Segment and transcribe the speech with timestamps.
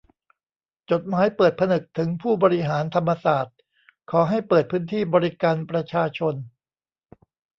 [0.91, 3.57] จดหมายเปิดผนึกถึงผู้บริหารธรรมศาสตร์
[4.11, 6.35] ขอให้เปิดพื้นที่บริการประชาชน